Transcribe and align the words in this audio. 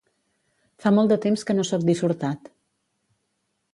Fa 0.85 0.93
molt 0.95 1.13
de 1.13 1.17
temps 1.27 1.45
que 1.49 1.57
no 1.59 1.67
soc 1.73 1.85
dissortat. 1.91 2.51